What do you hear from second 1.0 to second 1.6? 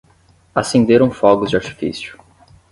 fogos de